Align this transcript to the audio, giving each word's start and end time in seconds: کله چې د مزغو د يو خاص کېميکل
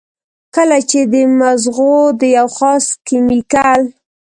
کله 0.55 0.77
چې 0.89 0.99
د 1.13 1.15
مزغو 1.39 1.95
د 2.19 2.21
يو 2.37 2.47
خاص 2.57 2.85
کېميکل 3.07 3.81